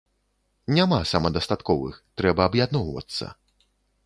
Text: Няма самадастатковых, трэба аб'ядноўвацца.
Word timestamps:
Няма 0.77 0.99
самадастатковых, 1.11 2.01
трэба 2.23 2.41
аб'ядноўвацца. 2.51 3.25